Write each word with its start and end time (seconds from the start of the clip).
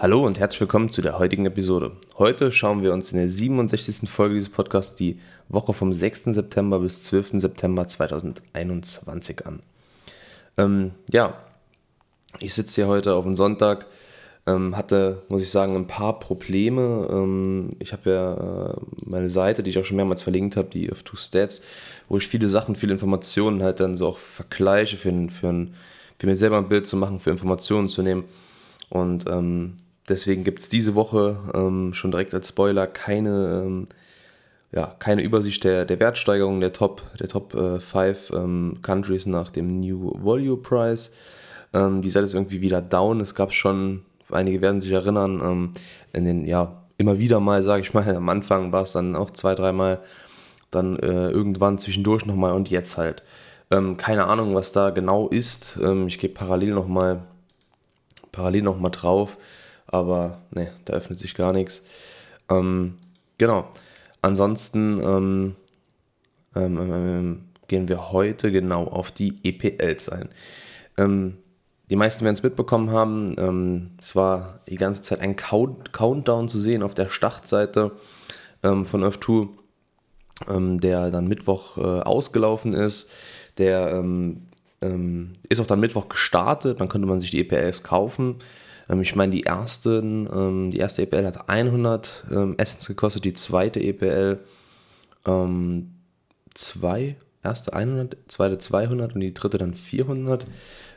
Hallo 0.00 0.24
und 0.24 0.38
herzlich 0.38 0.60
willkommen 0.60 0.90
zu 0.90 1.02
der 1.02 1.18
heutigen 1.18 1.44
Episode. 1.44 1.90
Heute 2.18 2.52
schauen 2.52 2.84
wir 2.84 2.92
uns 2.92 3.10
in 3.10 3.18
der 3.18 3.28
67. 3.28 4.08
Folge 4.08 4.36
dieses 4.36 4.48
Podcasts 4.48 4.94
die 4.94 5.18
Woche 5.48 5.72
vom 5.74 5.92
6. 5.92 6.26
September 6.26 6.78
bis 6.78 7.02
12. 7.02 7.30
September 7.40 7.84
2021 7.84 9.44
an. 9.44 9.58
Ähm, 10.56 10.92
ja, 11.10 11.34
ich 12.38 12.54
sitze 12.54 12.76
hier 12.76 12.86
heute 12.86 13.14
auf 13.14 13.24
dem 13.24 13.34
Sonntag, 13.34 13.86
ähm, 14.46 14.76
hatte, 14.76 15.24
muss 15.28 15.42
ich 15.42 15.50
sagen, 15.50 15.74
ein 15.74 15.88
paar 15.88 16.20
Probleme. 16.20 17.08
Ähm, 17.10 17.74
ich 17.80 17.92
habe 17.92 18.08
ja 18.08 18.34
äh, 18.34 18.76
meine 19.04 19.30
Seite, 19.30 19.64
die 19.64 19.70
ich 19.70 19.78
auch 19.80 19.84
schon 19.84 19.96
mehrmals 19.96 20.22
verlinkt 20.22 20.56
habe, 20.56 20.68
die 20.68 20.92
F2 20.92 21.16
Stats, 21.16 21.62
wo 22.08 22.18
ich 22.18 22.28
viele 22.28 22.46
Sachen, 22.46 22.76
viele 22.76 22.92
Informationen 22.92 23.64
halt 23.64 23.80
dann 23.80 23.96
so 23.96 24.06
auch 24.06 24.18
vergleiche, 24.18 24.96
für, 24.96 25.10
für, 25.28 25.66
für 26.20 26.26
mir 26.28 26.36
selber 26.36 26.58
ein 26.58 26.68
Bild 26.68 26.86
zu 26.86 26.96
machen, 26.96 27.18
für 27.18 27.30
Informationen 27.30 27.88
zu 27.88 28.02
nehmen. 28.02 28.26
Und 28.90 29.28
ähm, 29.28 29.74
deswegen 30.08 30.44
gibt 30.44 30.60
es 30.60 30.68
diese 30.68 30.94
Woche 30.94 31.38
ähm, 31.54 31.94
schon 31.94 32.10
direkt 32.10 32.34
als 32.34 32.48
Spoiler 32.48 32.86
keine, 32.86 33.62
ähm, 33.64 33.86
ja, 34.72 34.94
keine 34.98 35.22
Übersicht 35.22 35.64
der, 35.64 35.84
der 35.84 36.00
Wertsteigerung 36.00 36.60
der 36.60 36.72
Top, 36.72 37.02
der 37.18 37.28
Top 37.28 37.52
5 37.52 37.94
äh, 37.94 38.36
ähm, 38.36 38.78
Countries 38.82 39.26
nach 39.26 39.50
dem 39.50 39.80
New 39.80 40.12
Value 40.22 40.56
Price. 40.56 41.12
Ähm, 41.72 42.02
die 42.02 42.10
Seite 42.10 42.24
ist 42.24 42.34
irgendwie 42.34 42.60
wieder 42.60 42.82
down. 42.82 43.20
Es 43.20 43.34
gab 43.34 43.52
schon, 43.52 44.02
einige 44.30 44.60
werden 44.60 44.80
sich 44.80 44.92
erinnern, 44.92 45.40
ähm, 45.42 45.72
in 46.12 46.24
den, 46.24 46.46
ja, 46.46 46.82
immer 46.98 47.18
wieder 47.18 47.40
mal, 47.40 47.62
sage 47.62 47.82
ich 47.82 47.94
mal, 47.94 48.08
am 48.16 48.28
Anfang 48.28 48.72
war 48.72 48.82
es 48.82 48.92
dann 48.92 49.16
auch 49.16 49.30
zwei, 49.30 49.54
dreimal, 49.54 50.00
dann 50.70 50.98
äh, 50.98 51.30
irgendwann 51.30 51.78
zwischendurch 51.78 52.26
nochmal 52.26 52.52
und 52.52 52.70
jetzt 52.70 52.98
halt. 52.98 53.22
Ähm, 53.70 53.96
keine 53.96 54.26
Ahnung, 54.26 54.54
was 54.54 54.72
da 54.72 54.90
genau 54.90 55.28
ist. 55.28 55.78
ich 56.06 56.18
gehe 56.18 56.30
parallel 56.30 56.72
nochmal 56.72 57.22
parallel 58.32 58.62
nochmal 58.62 58.90
drauf, 58.90 59.36
aber 59.88 60.42
ne, 60.50 60.72
da 60.84 60.94
öffnet 60.94 61.18
sich 61.18 61.34
gar 61.34 61.52
nichts. 61.52 61.84
Ähm, 62.48 62.98
genau. 63.36 63.68
Ansonsten 64.22 65.00
ähm 65.02 65.56
ähm, 66.58 66.78
ähm, 66.78 66.92
ähm, 66.92 67.44
gehen 67.66 67.88
wir 67.88 68.10
heute 68.10 68.50
genau 68.50 68.84
auf 68.84 69.10
die 69.10 69.38
EPLs 69.42 70.08
ein. 70.08 70.30
Ähm, 70.96 71.38
die 71.90 71.96
meisten 71.96 72.24
werden 72.24 72.34
es 72.34 72.42
mitbekommen 72.42 72.90
haben. 72.90 73.96
es 73.98 74.14
war 74.14 74.60
die 74.68 74.76
ganze 74.76 75.00
Zeit 75.00 75.20
ein 75.20 75.36
Count 75.36 75.94
Countdown 75.94 76.46
zu 76.46 76.60
sehen 76.60 76.82
auf 76.82 76.92
der 76.92 77.08
Startseite 77.08 77.92
von 78.60 78.84
F2, 78.84 79.48
der 80.80 81.10
dann 81.10 81.26
Mittwoch 81.26 81.78
äh, 81.78 81.80
ausgelaufen 81.80 82.74
ist. 82.74 83.10
Der 83.56 84.04
ist 85.48 85.60
auch 85.60 85.66
dann 85.66 85.80
Mittwoch 85.80 86.10
gestartet, 86.10 86.78
dann 86.78 86.90
könnte 86.90 87.08
man 87.08 87.20
sich 87.20 87.30
die 87.30 87.40
EPLs 87.40 87.82
kaufen. 87.82 88.36
Ähm, 88.88 89.02
ich 89.02 89.14
meine, 89.14 89.32
die, 89.32 89.44
ersten, 89.44 90.28
ähm, 90.32 90.70
die 90.70 90.78
erste 90.78 91.02
EPL 91.02 91.26
hat 91.26 91.48
100 91.48 92.26
ähm, 92.30 92.54
Essens 92.58 92.86
gekostet, 92.86 93.24
die 93.24 93.32
zweite 93.32 93.80
EPL 93.80 94.38
2, 95.24 95.30
ähm, 95.30 97.16
erste 97.42 97.72
100, 97.72 98.16
zweite 98.28 98.58
200 98.58 99.14
und 99.14 99.20
die 99.20 99.34
dritte 99.34 99.58
dann 99.58 99.74
400. 99.74 100.46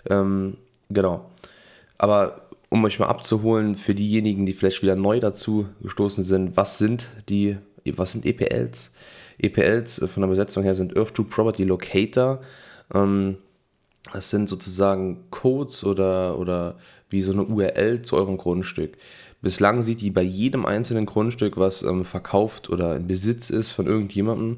Ähm, 0.10 0.58
genau. 0.90 1.30
Aber 1.98 2.48
um 2.70 2.84
euch 2.86 3.00
mal 3.00 3.08
abzuholen, 3.08 3.76
für 3.76 3.94
diejenigen, 3.94 4.46
die 4.46 4.54
vielleicht 4.54 4.82
wieder 4.82 4.96
neu 4.96 5.20
dazu 5.20 5.68
gestoßen 5.82 6.24
sind, 6.24 6.56
was 6.56 6.78
sind 6.78 7.08
die, 7.30 7.58
was 7.86 8.14
sind 8.14 8.26
EPLs? 8.26 8.94
EPLs 9.38 10.02
äh, 10.02 10.08
von 10.08 10.22
der 10.22 10.30
Besetzung 10.30 10.64
her 10.64 10.76
sind 10.76 10.96
Earth 10.98 11.16
2 11.16 11.24
Property 11.24 11.64
Locator. 11.64 12.42
Ähm, 12.94 13.38
das 14.14 14.30
sind 14.30 14.50
sozusagen 14.50 15.26
Codes 15.30 15.84
oder, 15.84 16.38
oder 16.38 16.78
wie 17.10 17.22
so 17.22 17.34
eine 17.34 17.44
URL 17.44 18.02
zu 18.02 18.16
eurem 18.16 18.38
Grundstück. 18.38 18.98
Bislang 19.42 19.82
sieht 19.82 20.02
die 20.02 20.12
bei 20.12 20.22
jedem 20.22 20.66
einzelnen 20.66 21.06
Grundstück, 21.06 21.58
was 21.58 21.84
ähm, 21.84 22.06
verkauft 22.06 22.70
oder 22.70 22.96
in 22.96 23.08
Besitz 23.08 23.50
ist 23.50 23.72
von 23.72 23.88
irgendjemandem, 23.88 24.58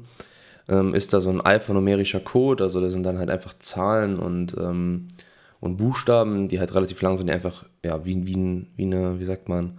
ähm, 0.68 0.94
ist 0.94 1.12
da 1.12 1.20
so 1.20 1.30
ein 1.30 1.40
alphanumerischer 1.40 2.20
Code. 2.20 2.64
Also 2.64 2.80
da 2.80 2.90
sind 2.90 3.02
dann 3.04 3.18
halt 3.18 3.30
einfach 3.30 3.54
Zahlen 3.58 4.18
und, 4.18 4.54
ähm, 4.58 5.08
und 5.60 5.76
Buchstaben, 5.76 6.48
die 6.48 6.60
halt 6.60 6.74
relativ 6.74 7.00
lang 7.00 7.16
sind, 7.16 7.28
die 7.28 7.32
einfach, 7.32 7.64
ja, 7.82 8.04
wie, 8.04 8.26
wie, 8.26 8.66
wie 8.76 8.84
eine, 8.84 9.20
wie 9.20 9.24
sagt 9.24 9.48
man, 9.48 9.78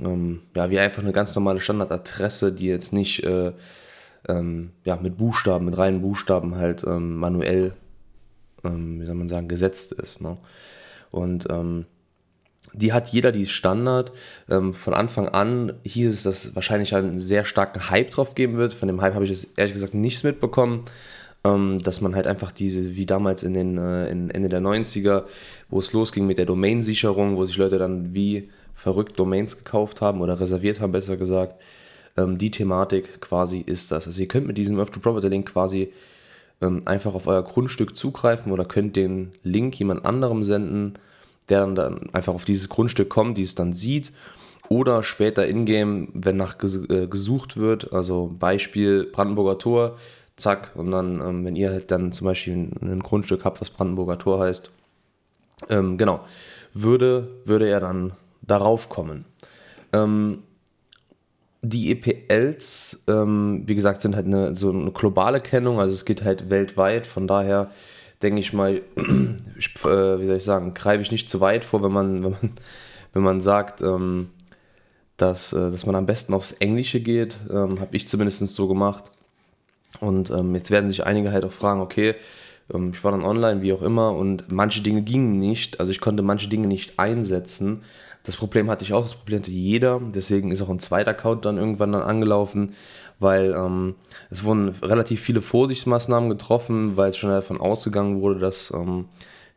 ähm, 0.00 0.40
ja, 0.54 0.70
wie 0.70 0.78
einfach 0.78 1.02
eine 1.02 1.12
ganz 1.12 1.34
normale 1.34 1.60
Standardadresse, 1.60 2.52
die 2.52 2.66
jetzt 2.66 2.92
nicht 2.92 3.24
äh, 3.24 3.52
ähm, 4.28 4.70
ja, 4.84 4.96
mit 4.96 5.18
Buchstaben, 5.18 5.66
mit 5.66 5.76
reinen 5.76 6.00
Buchstaben 6.00 6.56
halt 6.56 6.82
ähm, 6.86 7.16
manuell 7.16 7.72
ähm, 8.64 9.00
wie 9.00 9.06
soll 9.06 9.14
man 9.14 9.28
sagen, 9.28 9.48
gesetzt 9.48 9.92
ist. 9.92 10.20
Ne? 10.20 10.36
Und 11.10 11.46
ähm, 11.50 11.86
die 12.72 12.92
hat 12.92 13.08
jeder, 13.08 13.32
die 13.32 13.46
Standard. 13.46 14.12
Ähm, 14.50 14.74
von 14.74 14.94
Anfang 14.94 15.28
an 15.28 15.74
hieß 15.84 16.12
es, 16.12 16.22
dass 16.24 16.56
wahrscheinlich 16.56 16.94
einen 16.94 17.20
sehr 17.20 17.44
starken 17.44 17.90
Hype 17.90 18.10
drauf 18.10 18.34
geben 18.34 18.56
wird. 18.56 18.74
Von 18.74 18.88
dem 18.88 19.00
Hype 19.00 19.14
habe 19.14 19.24
ich 19.24 19.30
jetzt 19.30 19.58
ehrlich 19.58 19.74
gesagt 19.74 19.94
nichts 19.94 20.24
mitbekommen. 20.24 20.84
Ähm, 21.46 21.78
dass 21.80 22.00
man 22.00 22.14
halt 22.14 22.26
einfach 22.26 22.52
diese, 22.52 22.96
wie 22.96 23.04
damals 23.04 23.42
in 23.42 23.52
den 23.52 23.76
äh, 23.76 24.08
in 24.08 24.30
Ende 24.30 24.48
der 24.48 24.62
90er, 24.62 25.24
wo 25.68 25.78
es 25.78 25.92
losging 25.92 26.26
mit 26.26 26.38
der 26.38 26.46
Domainsicherung, 26.46 27.36
wo 27.36 27.44
sich 27.44 27.58
Leute 27.58 27.78
dann 27.78 28.14
wie 28.14 28.48
verrückt 28.74 29.18
Domains 29.18 29.58
gekauft 29.58 30.00
haben 30.00 30.22
oder 30.22 30.40
reserviert 30.40 30.80
haben, 30.80 30.92
besser 30.92 31.18
gesagt. 31.18 31.60
Ähm, 32.16 32.38
die 32.38 32.50
Thematik 32.50 33.20
quasi 33.20 33.58
ist 33.58 33.92
das. 33.92 34.06
Also 34.06 34.20
ihr 34.22 34.28
könnt 34.28 34.46
mit 34.46 34.56
diesem 34.56 34.78
Earth 34.78 34.92
to 34.92 35.00
Property 35.00 35.28
Link 35.28 35.52
quasi 35.52 35.92
einfach 36.84 37.14
auf 37.14 37.26
euer 37.26 37.42
Grundstück 37.42 37.96
zugreifen 37.96 38.52
oder 38.52 38.64
könnt 38.64 38.96
den 38.96 39.32
Link 39.42 39.78
jemand 39.78 40.04
anderem 40.04 40.44
senden, 40.44 40.94
der 41.48 41.60
dann, 41.60 41.74
dann 41.74 42.10
einfach 42.12 42.34
auf 42.34 42.44
dieses 42.44 42.68
Grundstück 42.68 43.08
kommt, 43.08 43.38
die 43.38 43.42
es 43.42 43.54
dann 43.54 43.72
sieht. 43.72 44.12
Oder 44.68 45.02
später 45.02 45.46
in-game, 45.46 46.08
wenn 46.14 46.36
nach 46.36 46.56
äh, 46.62 47.06
gesucht 47.06 47.56
wird, 47.56 47.92
also 47.92 48.34
Beispiel 48.38 49.04
Brandenburger 49.04 49.58
Tor, 49.58 49.98
zack, 50.36 50.72
und 50.74 50.90
dann, 50.90 51.20
ähm, 51.20 51.44
wenn 51.44 51.54
ihr 51.54 51.70
halt 51.70 51.90
dann 51.90 52.12
zum 52.12 52.26
Beispiel 52.26 52.70
ein 52.80 53.00
Grundstück 53.00 53.44
habt, 53.44 53.60
was 53.60 53.70
Brandenburger 53.70 54.18
Tor 54.18 54.40
heißt, 54.40 54.70
ähm, 55.68 55.98
genau, 55.98 56.20
würde, 56.72 57.28
würde 57.44 57.68
er 57.68 57.80
dann 57.80 58.12
darauf 58.42 58.88
kommen. 58.88 59.26
Ähm, 59.92 60.42
die 61.64 61.90
EPLs, 61.90 63.04
ähm, 63.08 63.62
wie 63.66 63.74
gesagt, 63.74 64.02
sind 64.02 64.16
halt 64.16 64.26
eine, 64.26 64.54
so 64.54 64.70
eine 64.70 64.90
globale 64.92 65.40
Kennung, 65.40 65.80
also 65.80 65.92
es 65.92 66.04
geht 66.04 66.22
halt 66.22 66.50
weltweit, 66.50 67.06
von 67.06 67.26
daher 67.26 67.70
denke 68.22 68.40
ich 68.40 68.52
mal, 68.52 68.82
ich, 69.58 69.74
äh, 69.84 70.20
wie 70.20 70.26
soll 70.26 70.36
ich 70.36 70.44
sagen, 70.44 70.74
greife 70.74 71.02
ich 71.02 71.10
nicht 71.10 71.28
zu 71.28 71.40
weit 71.40 71.64
vor, 71.64 71.82
wenn 71.82 71.92
man, 71.92 72.14
wenn 72.24 72.30
man, 72.32 72.52
wenn 73.12 73.22
man 73.22 73.40
sagt, 73.40 73.82
ähm, 73.82 74.30
dass, 75.16 75.52
äh, 75.52 75.70
dass 75.70 75.86
man 75.86 75.94
am 75.94 76.06
besten 76.06 76.34
aufs 76.34 76.52
Englische 76.52 77.00
geht, 77.00 77.38
ähm, 77.50 77.80
habe 77.80 77.96
ich 77.96 78.08
zumindest 78.08 78.46
so 78.48 78.68
gemacht. 78.68 79.04
Und 80.00 80.30
ähm, 80.30 80.54
jetzt 80.54 80.70
werden 80.70 80.90
sich 80.90 81.06
einige 81.06 81.32
halt 81.32 81.44
auch 81.44 81.52
fragen, 81.52 81.80
okay, 81.80 82.14
ähm, 82.72 82.90
ich 82.92 83.04
war 83.04 83.12
dann 83.12 83.22
online, 83.22 83.62
wie 83.62 83.72
auch 83.72 83.82
immer, 83.82 84.12
und 84.14 84.50
manche 84.50 84.82
Dinge 84.82 85.02
gingen 85.02 85.38
nicht, 85.38 85.80
also 85.80 85.92
ich 85.92 86.00
konnte 86.00 86.22
manche 86.22 86.48
Dinge 86.48 86.66
nicht 86.66 86.98
einsetzen, 86.98 87.82
das 88.24 88.36
Problem 88.36 88.70
hatte 88.70 88.84
ich 88.84 88.94
auch, 88.94 89.02
das 89.02 89.14
Problem 89.14 89.40
hatte 89.40 89.50
jeder. 89.50 90.00
Deswegen 90.02 90.50
ist 90.50 90.62
auch 90.62 90.70
ein 90.70 90.80
zweiter 90.80 91.10
Account 91.10 91.44
dann 91.44 91.58
irgendwann 91.58 91.92
dann 91.92 92.02
angelaufen, 92.02 92.74
weil 93.18 93.54
ähm, 93.54 93.94
es 94.30 94.44
wurden 94.44 94.70
relativ 94.82 95.20
viele 95.20 95.42
Vorsichtsmaßnahmen 95.42 96.30
getroffen, 96.30 96.96
weil 96.96 97.10
es 97.10 97.18
schon 97.18 97.30
davon 97.30 97.60
ausgegangen 97.60 98.22
wurde, 98.22 98.40
dass 98.40 98.72
ähm, 98.74 99.06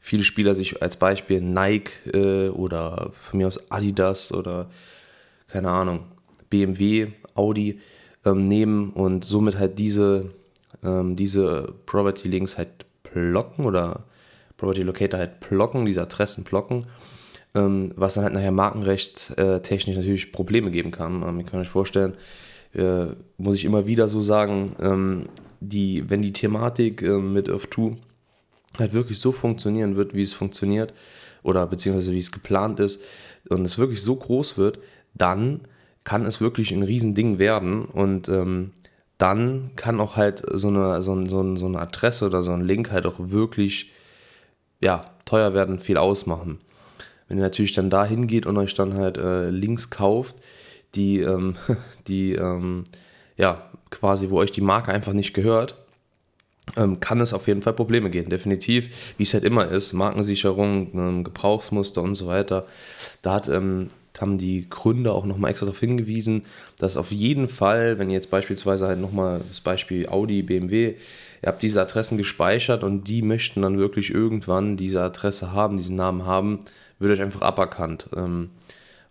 viele 0.02 0.26
Spieler 0.26 0.54
sich 0.54 0.82
als 0.82 0.98
Beispiel 0.98 1.42
Nike 1.42 1.92
äh, 2.14 2.50
oder 2.50 3.12
von 3.22 3.38
mir 3.38 3.48
aus 3.48 3.72
Adidas 3.72 4.34
oder 4.34 4.70
keine 5.48 5.70
Ahnung, 5.70 6.02
BMW, 6.50 7.08
Audi 7.36 7.80
ähm, 8.26 8.50
nehmen 8.50 8.92
und 8.92 9.24
somit 9.24 9.58
halt 9.58 9.80
diese, 9.80 10.32
ähm, 10.84 11.16
diese 11.16 11.74
Property 11.86 12.28
Links 12.28 12.58
halt 12.58 12.86
blocken 13.14 13.64
oder 13.64 14.04
Property 14.58 14.84
Locator 14.84 15.20
halt 15.20 15.40
blocken, 15.40 15.86
diese 15.86 16.02
Adressen 16.02 16.44
blocken 16.44 16.88
was 17.96 18.16
dann 18.16 18.24
halt 18.24 18.34
nachher 18.34 18.52
markenrecht 18.52 19.34
äh, 19.38 19.62
technisch 19.62 19.96
natürlich 19.96 20.32
Probleme 20.32 20.72
geben 20.72 20.92
kann. 20.92 21.24
Ähm, 21.24 21.40
ihr 21.40 21.46
könnt 21.46 21.62
euch 21.62 21.70
vorstellen, 21.70 22.16
äh, 22.74 23.08
muss 23.38 23.56
ich 23.56 23.66
immer 23.66 23.88
wieder 23.88 24.08
so 24.08 24.22
sagen, 24.22 24.76
ähm, 24.80 25.24
die, 25.60 26.10
wenn 26.10 26.22
die 26.22 26.34
Thematik 26.34 27.02
äh, 27.02 27.18
mit 27.18 27.50
Earth2 27.50 27.98
halt 28.78 28.94
wirklich 28.94 29.20
so 29.20 29.32
funktionieren 29.32 29.96
wird, 29.96 30.14
wie 30.14 30.22
es 30.22 30.34
funktioniert, 30.34 30.94
oder 31.44 31.66
beziehungsweise 31.68 32.12
wie 32.14 32.18
es 32.20 32.32
geplant 32.32 32.80
ist, 32.80 33.04
und 33.50 33.64
es 33.64 33.78
wirklich 33.78 34.02
so 34.02 34.16
groß 34.16 34.58
wird, 34.58 34.80
dann 35.14 35.62
kann 36.04 36.26
es 36.26 36.42
wirklich 36.42 36.72
ein 36.72 36.84
Riesending 36.84 37.40
werden 37.40 37.86
und 37.86 38.30
ähm, 38.30 38.74
dann 39.18 39.72
kann 39.76 40.00
auch 40.00 40.16
halt 40.16 40.44
so 40.54 40.68
eine, 40.68 41.02
so, 41.02 41.28
so, 41.28 41.56
so 41.56 41.66
eine 41.66 41.80
Adresse 41.80 42.28
oder 42.28 42.44
so 42.44 42.52
ein 42.52 42.62
Link 42.62 42.92
halt 42.92 43.06
auch 43.06 43.16
wirklich 43.18 43.92
ja, 44.80 45.02
teuer 45.26 45.54
werden, 45.54 45.80
viel 45.80 45.98
ausmachen. 45.98 46.60
Wenn 47.28 47.38
ihr 47.38 47.44
natürlich 47.44 47.74
dann 47.74 47.90
da 47.90 48.06
hingeht 48.06 48.46
und 48.46 48.58
euch 48.58 48.74
dann 48.74 48.94
halt 48.94 49.18
äh, 49.18 49.50
Links 49.50 49.90
kauft, 49.90 50.36
die, 50.96 51.22
ähm, 51.22 51.56
die 52.08 52.34
ähm, 52.34 52.84
ja, 53.38 53.70
quasi, 53.90 54.30
wo 54.30 54.38
euch 54.38 54.52
die 54.52 54.62
Marke 54.62 54.92
einfach 54.92 55.14
nicht 55.14 55.34
gehört, 55.34 55.76
ähm, 56.76 57.00
kann 57.00 57.22
es 57.22 57.34
auf 57.34 57.48
jeden 57.48 57.62
Fall 57.62 57.74
Probleme 57.74 58.10
geben. 58.10 58.30
Definitiv, 58.30 58.90
wie 59.18 59.24
es 59.24 59.34
halt 59.34 59.44
immer 59.44 59.70
ist, 59.70 59.94
Markensicherung, 59.94 60.92
ähm, 60.94 61.24
Gebrauchsmuster 61.24 62.02
und 62.02 62.16
so 62.16 62.28
weiter. 62.28 62.66
Da 63.22 63.36
hat, 63.36 63.48
ähm, 63.48 63.88
haben 64.20 64.38
die 64.40 64.68
Gründer 64.68 65.14
auch 65.14 65.26
nochmal 65.26 65.52
extra 65.52 65.68
darauf 65.68 65.80
hingewiesen, 65.80 66.46
dass 66.80 66.98
auf 66.98 67.12
jeden 67.12 67.48
Fall, 67.48 68.00
wenn 68.00 68.10
ihr 68.10 68.16
jetzt 68.16 68.32
beispielsweise 68.32 68.88
halt 68.88 69.00
nochmal 69.00 69.42
das 69.48 69.62
Beispiel 69.62 70.10
Audi, 70.10 70.42
BMW, 70.42 70.96
ihr 71.44 71.48
habt 71.48 71.62
diese 71.62 71.82
Adressen 71.82 72.18
gespeichert 72.18 72.84
und 72.84 73.08
die 73.08 73.22
möchten 73.22 73.62
dann 73.62 73.78
wirklich 73.78 74.10
irgendwann 74.10 74.76
diese 74.76 75.04
Adresse 75.04 75.54
haben, 75.54 75.78
diesen 75.78 75.96
Namen 75.96 76.26
haben, 76.26 76.60
wird 77.00 77.12
euch 77.12 77.22
einfach 77.22 77.42
aberkannt. 77.42 78.08
Ähm, 78.16 78.52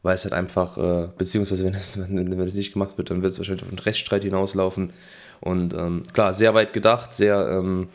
weil 0.02 0.14
es 0.14 0.22
halt 0.22 0.34
einfach, 0.34 0.78
äh, 0.78 1.08
beziehungsweise 1.18 1.64
wenn 1.64 1.74
es 1.74 1.98
wenn, 2.00 2.38
wenn 2.38 2.46
nicht 2.46 2.72
gemacht 2.72 2.96
wird, 2.96 3.10
dann 3.10 3.22
wird 3.22 3.32
es 3.32 3.38
wahrscheinlich 3.38 3.64
auf 3.64 3.70
einen 3.70 3.78
Rechtsstreit 3.80 4.22
hinauslaufen. 4.22 4.92
Und 5.40 5.74
ähm, 5.74 6.04
klar, 6.12 6.32
sehr 6.32 6.54
weit 6.54 6.72
gedacht, 6.72 7.12
sehr 7.12 7.48
ähm, 7.50 7.88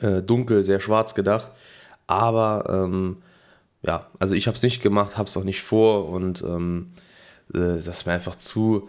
äh, 0.00 0.20
dunkel, 0.20 0.64
sehr 0.64 0.80
schwarz 0.80 1.14
gedacht. 1.14 1.52
Aber 2.06 2.64
ähm, 2.68 3.18
ja, 3.82 4.06
also 4.18 4.34
ich 4.34 4.48
habe 4.48 4.56
es 4.56 4.62
nicht 4.62 4.82
gemacht, 4.82 5.16
habe 5.16 5.28
es 5.28 5.36
auch 5.36 5.44
nicht 5.44 5.62
vor 5.62 6.08
und 6.08 6.42
ähm, 6.42 6.88
äh, 7.54 7.76
das 7.76 7.86
ist 7.86 8.06
mir 8.06 8.12
einfach 8.12 8.34
zu 8.34 8.88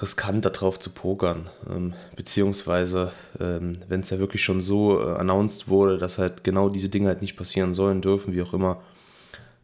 riskant 0.00 0.44
darauf 0.44 0.78
zu 0.78 0.90
pokern. 0.90 1.50
Ähm, 1.70 1.92
beziehungsweise, 2.16 3.12
ähm, 3.38 3.74
wenn 3.88 4.00
es 4.00 4.10
ja 4.10 4.18
wirklich 4.18 4.42
schon 4.42 4.60
so 4.60 5.00
äh, 5.00 5.16
announced 5.16 5.68
wurde, 5.68 5.98
dass 5.98 6.18
halt 6.18 6.42
genau 6.42 6.68
diese 6.68 6.88
Dinge 6.88 7.08
halt 7.08 7.20
nicht 7.20 7.36
passieren 7.36 7.74
sollen, 7.74 8.00
dürfen, 8.00 8.34
wie 8.34 8.42
auch 8.42 8.54
immer, 8.54 8.82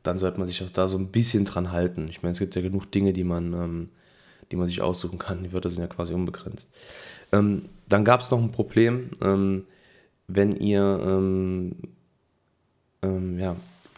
dann 0.02 0.18
sollte 0.18 0.38
man 0.38 0.46
sich 0.46 0.62
auch 0.62 0.70
da 0.70 0.88
so 0.88 0.96
ein 0.96 1.08
bisschen 1.08 1.44
dran 1.44 1.72
halten. 1.72 2.08
Ich 2.08 2.22
meine, 2.22 2.32
es 2.32 2.38
gibt 2.38 2.54
ja 2.56 2.62
genug 2.62 2.90
Dinge, 2.90 3.12
die 3.12 3.24
man, 3.24 3.52
ähm, 3.52 3.88
die 4.50 4.56
man 4.56 4.66
sich 4.66 4.80
aussuchen 4.80 5.18
kann. 5.18 5.42
Die 5.42 5.52
Wörter 5.52 5.70
sind 5.70 5.82
ja 5.82 5.88
quasi 5.88 6.14
unbegrenzt. 6.14 6.74
Ähm, 7.32 7.66
dann 7.88 8.04
gab 8.04 8.20
es 8.20 8.30
noch 8.30 8.40
ein 8.40 8.50
Problem, 8.50 9.10
ähm, 9.22 9.64
wenn 10.26 10.56
ihr 10.56 11.00
ähm, 11.02 11.76
ähm, 13.02 13.38
ja, 13.38 13.56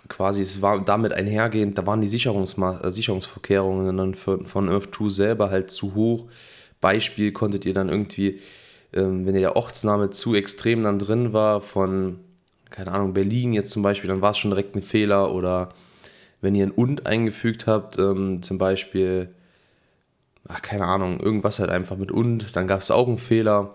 quasi, 0.08 0.42
es 0.42 0.62
war 0.62 0.84
damit 0.84 1.12
einhergehend, 1.12 1.78
da 1.78 1.86
waren 1.86 2.00
die 2.00 2.08
Sicherungsma 2.08 2.80
äh, 2.80 2.90
Sicherungsvorkehrungen 2.90 3.96
dann 3.96 4.14
für, 4.14 4.44
von 4.44 4.68
Earth 4.68 4.94
2 4.94 5.08
selber 5.08 5.50
halt 5.50 5.70
zu 5.70 5.94
hoch. 5.94 6.26
Beispiel 6.80 7.32
konntet 7.32 7.64
ihr 7.64 7.74
dann 7.74 7.88
irgendwie, 7.88 8.40
ähm, 8.92 9.26
wenn 9.26 9.34
der 9.34 9.56
Ortsname 9.56 10.10
zu 10.10 10.34
extrem 10.34 10.82
dann 10.82 10.98
drin 10.98 11.32
war, 11.32 11.60
von, 11.60 12.18
keine 12.70 12.92
Ahnung, 12.92 13.14
Berlin 13.14 13.52
jetzt 13.52 13.70
zum 13.70 13.82
Beispiel, 13.82 14.08
dann 14.08 14.20
war 14.20 14.32
es 14.32 14.38
schon 14.38 14.50
direkt 14.50 14.74
ein 14.76 14.82
Fehler 14.82 15.32
oder 15.32 15.70
wenn 16.42 16.54
ihr 16.54 16.66
ein 16.66 16.72
und 16.72 17.06
eingefügt 17.06 17.66
habt, 17.66 17.98
ähm, 17.98 18.42
zum 18.42 18.58
Beispiel, 18.58 19.34
ach, 20.46 20.60
keine 20.60 20.84
Ahnung, 20.84 21.20
irgendwas 21.20 21.58
halt 21.58 21.70
einfach 21.70 21.96
mit 21.96 22.12
und, 22.12 22.54
dann 22.54 22.66
gab 22.66 22.82
es 22.82 22.90
auch 22.90 23.08
einen 23.08 23.16
Fehler. 23.16 23.74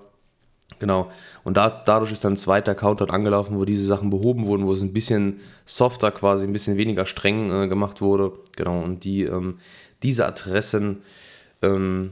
Genau. 0.80 1.10
Und 1.46 1.56
da, 1.58 1.70
dadurch 1.70 2.12
ist 2.12 2.26
dann 2.26 2.34
ein 2.34 2.38
zweiter 2.38 2.74
Account 2.74 3.00
dort 3.00 3.10
angelaufen, 3.10 3.58
wo 3.58 3.64
diese 3.64 3.86
Sachen 3.86 4.10
behoben 4.10 4.46
wurden, 4.46 4.66
wo 4.66 4.74
es 4.74 4.82
ein 4.82 4.94
bisschen 4.94 5.40
softer 5.66 6.12
quasi, 6.12 6.44
ein 6.44 6.54
bisschen 6.54 6.78
weniger 6.78 7.06
streng 7.06 7.50
äh, 7.50 7.68
gemacht 7.70 8.02
wurde. 8.02 8.34
Genau. 8.58 8.82
Und 8.82 9.06
die, 9.06 9.24
ähm, 9.24 9.60
diese 10.04 10.28
Adressen, 10.28 11.02
ähm, 11.62 12.12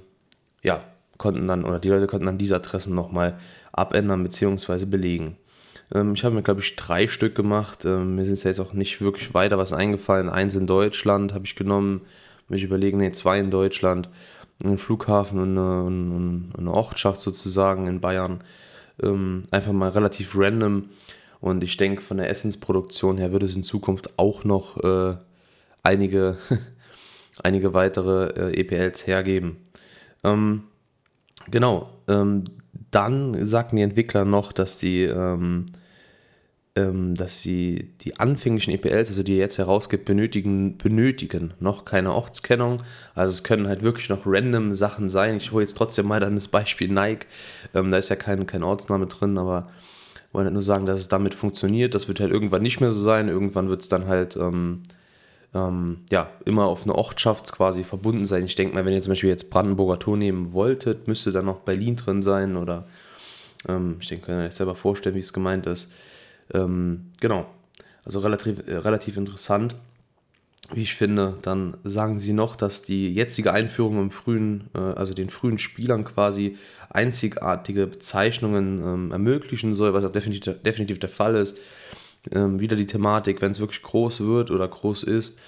ja, 0.63 0.81
konnten 1.17 1.47
dann, 1.47 1.65
oder 1.65 1.79
die 1.79 1.89
Leute 1.89 2.07
konnten 2.07 2.25
dann 2.25 2.37
diese 2.37 2.55
Adressen 2.55 2.95
nochmal 2.95 3.37
abändern 3.73 4.23
bzw. 4.23 4.85
belegen. 4.85 5.37
Ähm, 5.93 6.13
ich 6.13 6.23
habe 6.23 6.35
mir, 6.35 6.43
glaube 6.43 6.61
ich, 6.61 6.75
drei 6.75 7.07
Stück 7.07 7.35
gemacht. 7.35 7.85
Ähm, 7.85 8.15
mir 8.15 8.25
sind 8.25 8.43
jetzt 8.43 8.59
auch 8.59 8.73
nicht 8.73 9.01
wirklich 9.01 9.33
weiter 9.33 9.57
was 9.57 9.73
eingefallen. 9.73 10.29
Eins 10.29 10.55
in 10.55 10.67
Deutschland 10.67 11.33
habe 11.33 11.45
ich 11.45 11.55
genommen. 11.55 12.01
Mich 12.47 12.63
überlegen, 12.63 12.97
nee, 12.97 13.11
zwei 13.11 13.39
in 13.39 13.51
Deutschland. 13.51 14.09
Einen 14.63 14.77
Flughafen 14.77 15.39
und 15.39 15.57
eine, 15.57 16.57
eine 16.57 16.71
Ortschaft 16.71 17.19
sozusagen 17.19 17.87
in 17.87 18.01
Bayern. 18.01 18.43
Ähm, 19.01 19.45
einfach 19.51 19.73
mal 19.73 19.89
relativ 19.89 20.33
random. 20.35 20.89
Und 21.41 21.63
ich 21.63 21.77
denke, 21.77 22.01
von 22.01 22.17
der 22.17 22.29
Essensproduktion 22.29 23.17
her 23.17 23.31
wird 23.31 23.43
es 23.43 23.55
in 23.55 23.63
Zukunft 23.63 24.17
auch 24.17 24.43
noch 24.43 24.83
äh, 24.83 25.15
einige, 25.83 26.37
einige 27.43 27.73
weitere 27.73 28.51
äh, 28.51 28.59
EPLs 28.59 29.05
hergeben. 29.05 29.57
Ähm, 30.23 30.63
genau. 31.51 31.89
Ähm, 32.07 32.45
dann 32.95 33.45
sagten 33.45 33.75
die 33.75 33.81
Entwickler 33.81 34.23
noch, 34.23 34.53
dass 34.53 34.77
die, 34.77 35.03
ähm, 35.03 35.65
ähm, 36.77 37.13
dass 37.13 37.39
sie 37.39 37.91
die 38.01 38.17
anfänglichen 38.19 38.73
EPLs, 38.73 39.09
also 39.09 39.21
die 39.21 39.35
jetzt 39.35 39.57
herausgibt, 39.57 40.05
benötigen, 40.05 40.77
benötigen 40.77 41.53
noch 41.59 41.83
keine 41.83 42.13
Ortskennung. 42.13 42.77
Also 43.13 43.33
es 43.33 43.43
können 43.43 43.67
halt 43.67 43.83
wirklich 43.83 44.09
noch 44.09 44.21
random 44.25 44.73
Sachen 44.73 45.09
sein. 45.09 45.37
Ich 45.37 45.51
hole 45.51 45.63
jetzt 45.63 45.75
trotzdem 45.77 46.07
mal 46.07 46.21
dann 46.21 46.35
das 46.35 46.47
Beispiel 46.47 46.87
Nike. 46.87 47.25
Ähm, 47.73 47.91
da 47.91 47.97
ist 47.97 48.09
ja 48.09 48.15
kein, 48.15 48.45
kein 48.47 48.63
Ortsname 48.63 49.07
drin, 49.07 49.37
aber 49.37 49.69
wollen 50.31 50.45
halt 50.45 50.53
nur 50.53 50.63
sagen, 50.63 50.85
dass 50.85 50.99
es 50.99 51.07
damit 51.07 51.33
funktioniert. 51.33 51.95
Das 51.95 52.07
wird 52.07 52.19
halt 52.19 52.31
irgendwann 52.31 52.61
nicht 52.61 52.79
mehr 52.79 52.91
so 52.93 53.01
sein. 53.01 53.27
Irgendwann 53.27 53.69
wird 53.69 53.81
es 53.81 53.89
dann 53.89 54.07
halt 54.07 54.37
ähm, 55.55 55.99
ja, 56.11 56.29
immer 56.43 56.65
auf 56.65 56.83
eine 56.83 56.95
Ortschaft 56.95 57.51
quasi 57.53 57.83
verbunden 57.83 58.25
sein. 58.25 58.45
Ich 58.45 58.55
denke 58.55 58.75
mal, 58.75 58.85
wenn 58.85 58.93
ihr 58.93 59.01
zum 59.01 59.11
Beispiel 59.11 59.29
jetzt 59.29 59.49
Brandenburger 59.49 59.97
Tor 59.97 60.17
nehmen 60.17 60.51
wolltet, 60.51 61.07
müsste 61.07 61.31
dann 61.31 61.45
noch 61.45 61.61
Berlin 61.61 61.95
drin 61.95 62.21
sein 62.21 62.57
oder 62.57 62.85
ähm, 63.67 63.97
ich 64.01 64.09
denke, 64.09 64.25
könnt 64.25 64.41
ihr 64.41 64.47
euch 64.47 64.55
selber 64.55 64.75
vorstellen, 64.75 65.15
wie 65.15 65.19
es 65.19 65.31
gemeint 65.31 65.65
ist. 65.65 65.93
Ähm, 66.53 67.11
genau, 67.21 67.45
also 68.03 68.19
relativ, 68.19 68.67
äh, 68.67 68.75
relativ 68.75 69.15
interessant, 69.15 69.75
wie 70.73 70.81
ich 70.81 70.93
finde. 70.93 71.37
Dann 71.41 71.77
sagen 71.85 72.19
sie 72.19 72.33
noch, 72.33 72.57
dass 72.57 72.81
die 72.81 73.13
jetzige 73.13 73.53
Einführung 73.53 73.97
im 73.99 74.11
frühen, 74.11 74.69
äh, 74.75 74.79
also 74.79 75.13
den 75.13 75.29
frühen 75.29 75.57
Spielern 75.57 76.03
quasi 76.03 76.57
einzigartige 76.89 77.87
Bezeichnungen 77.87 78.79
ähm, 78.79 79.11
ermöglichen 79.13 79.73
soll, 79.73 79.93
was 79.93 80.03
auch 80.03 80.11
definitiv, 80.11 80.61
definitiv 80.63 80.99
der 80.99 81.09
Fall 81.09 81.35
ist 81.35 81.57
ähm, 82.31 82.59
wieder 82.59 82.75
die 82.75 82.87
Thematik, 82.87 83.41
wenn 83.41 83.51
es 83.51 83.59
wirklich 83.59 83.81
groß 83.81 84.21
wird 84.21 84.51
oder 84.51 84.67
groß 84.67 85.03
ist, 85.03 85.39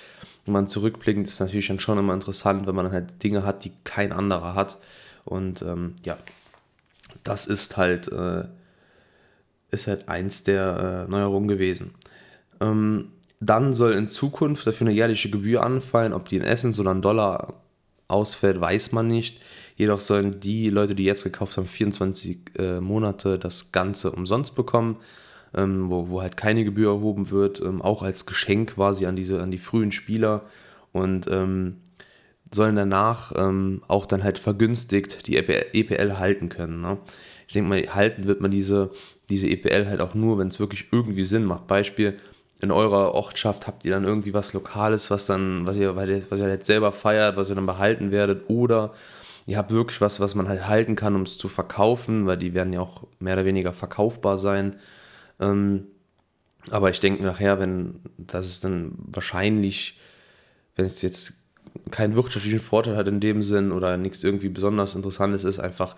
und 0.47 0.53
man 0.53 0.67
zurückblickend 0.67 1.27
ist 1.27 1.41
natürlich 1.41 1.67
dann 1.67 1.79
schon 1.79 1.97
immer 1.97 2.13
interessant, 2.13 2.67
wenn 2.67 2.75
man 2.75 2.91
halt 2.91 3.21
Dinge 3.21 3.43
hat, 3.43 3.65
die 3.65 3.73
kein 3.83 4.13
anderer 4.13 4.55
hat. 4.55 4.77
Und 5.25 5.61
ähm, 5.61 5.95
ja, 6.05 6.17
das 7.23 7.45
ist 7.45 7.75
halt, 7.75 8.07
äh, 8.07 8.45
ist 9.69 9.87
halt 9.87 10.07
eins 10.07 10.43
der 10.43 11.05
äh, 11.07 11.11
Neuerungen 11.11 11.49
gewesen. 11.49 11.93
Ähm, 12.61 13.11
dann 13.41 13.73
soll 13.73 13.93
in 13.93 14.07
Zukunft 14.07 14.65
dafür 14.65 14.87
eine 14.87 14.95
jährliche 14.95 15.29
Gebühr 15.29 15.63
anfallen, 15.63 16.13
ob 16.13 16.29
die 16.29 16.37
in 16.37 16.43
Essence 16.43 16.79
oder 16.79 16.91
in 16.91 17.01
Dollar 17.01 17.61
ausfällt, 18.07 18.61
weiß 18.61 18.93
man 18.93 19.07
nicht. 19.07 19.41
Jedoch 19.75 19.99
sollen 19.99 20.39
die 20.39 20.69
Leute, 20.69 20.95
die 20.95 21.03
jetzt 21.03 21.25
gekauft 21.25 21.57
haben, 21.57 21.67
24 21.67 22.39
äh, 22.57 22.79
Monate 22.79 23.37
das 23.37 23.73
Ganze 23.73 24.11
umsonst 24.11 24.55
bekommen 24.55 24.97
ähm, 25.57 25.89
wo, 25.89 26.09
wo 26.09 26.21
halt 26.21 26.37
keine 26.37 26.63
Gebühr 26.63 26.91
erhoben 26.91 27.31
wird, 27.31 27.59
ähm, 27.61 27.81
auch 27.81 28.03
als 28.03 28.25
Geschenk 28.25 28.75
quasi 28.75 29.05
an 29.05 29.15
diese, 29.15 29.41
an 29.41 29.51
die 29.51 29.57
frühen 29.57 29.91
Spieler 29.91 30.43
und 30.93 31.27
ähm, 31.29 31.77
sollen 32.53 32.75
danach 32.75 33.33
ähm, 33.35 33.81
auch 33.87 34.05
dann 34.05 34.23
halt 34.23 34.37
vergünstigt 34.37 35.27
die 35.27 35.35
EPL 35.35 36.17
halten 36.17 36.49
können. 36.49 36.81
Ne? 36.81 36.97
Ich 37.47 37.53
denke 37.53 37.69
mal, 37.69 37.81
halten 37.93 38.25
wird 38.25 38.39
man 38.39 38.51
diese, 38.51 38.91
diese 39.29 39.49
EPL 39.49 39.87
halt 39.87 39.99
auch 39.99 40.13
nur, 40.13 40.37
wenn 40.37 40.47
es 40.47 40.59
wirklich 40.59 40.87
irgendwie 40.91 41.25
Sinn 41.25 41.43
macht. 41.43 41.67
Beispiel, 41.67 42.17
in 42.59 42.71
eurer 42.71 43.13
Ortschaft 43.13 43.67
habt 43.67 43.85
ihr 43.85 43.91
dann 43.91 44.03
irgendwie 44.03 44.33
was 44.33 44.53
Lokales, 44.53 45.11
was 45.11 45.25
dann, 45.27 45.67
was 45.67 45.77
ihr, 45.77 45.95
was 45.95 46.39
ihr 46.39 46.45
halt 46.45 46.65
selber 46.65 46.91
feiert, 46.91 47.37
was 47.37 47.49
ihr 47.49 47.55
dann 47.55 47.65
behalten 47.65 48.11
werdet, 48.11 48.49
oder 48.49 48.93
ihr 49.45 49.57
habt 49.57 49.71
wirklich 49.71 50.01
was, 50.01 50.19
was 50.19 50.33
man 50.33 50.47
halt 50.47 50.67
halten 50.67 50.95
kann, 50.95 51.15
um 51.15 51.21
es 51.21 51.37
zu 51.37 51.49
verkaufen, 51.49 52.25
weil 52.25 52.37
die 52.37 52.53
werden 52.53 52.73
ja 52.73 52.81
auch 52.81 53.03
mehr 53.19 53.33
oder 53.33 53.45
weniger 53.45 53.73
verkaufbar 53.73 54.37
sein. 54.37 54.75
Ähm, 55.39 55.87
aber 56.69 56.89
ich 56.89 56.99
denke 56.99 57.23
nachher, 57.23 57.59
wenn 57.59 58.01
das 58.17 58.47
ist 58.47 58.63
dann 58.63 58.93
wahrscheinlich, 58.97 59.99
wenn 60.75 60.85
es 60.85 61.01
jetzt 61.01 61.45
keinen 61.91 62.15
wirtschaftlichen 62.15 62.59
Vorteil 62.59 62.97
hat 62.97 63.07
in 63.07 63.19
dem 63.19 63.41
Sinn 63.41 63.71
oder 63.71 63.97
nichts 63.97 64.23
irgendwie 64.23 64.49
besonders 64.49 64.95
Interessantes 64.95 65.43
ist, 65.43 65.59
einfach 65.59 65.95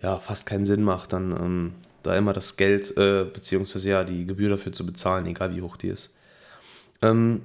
ja 0.00 0.18
fast 0.18 0.46
keinen 0.46 0.64
Sinn 0.64 0.82
macht, 0.82 1.12
dann 1.12 1.32
ähm, 1.32 1.72
da 2.02 2.16
immer 2.16 2.32
das 2.32 2.56
Geld 2.56 2.96
äh, 2.96 3.24
beziehungsweise 3.24 3.88
ja 3.88 4.04
die 4.04 4.26
Gebühr 4.26 4.50
dafür 4.50 4.72
zu 4.72 4.86
bezahlen, 4.86 5.26
egal 5.26 5.56
wie 5.56 5.62
hoch 5.62 5.76
die 5.76 5.88
ist. 5.88 6.14
Ähm, 7.02 7.42